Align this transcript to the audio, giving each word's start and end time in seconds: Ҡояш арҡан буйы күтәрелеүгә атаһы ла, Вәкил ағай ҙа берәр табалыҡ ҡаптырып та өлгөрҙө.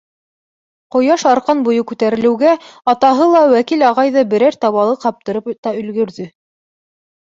Ҡояш 0.95 1.25
арҡан 1.31 1.61
буйы 1.67 1.83
күтәрелеүгә 1.91 2.55
атаһы 2.95 3.29
ла, 3.37 3.45
Вәкил 3.55 3.87
ағай 3.93 4.17
ҙа 4.19 4.27
берәр 4.35 4.61
табалыҡ 4.67 5.09
ҡаптырып 5.09 5.57
та 5.65 5.81
өлгөрҙө. 5.87 6.33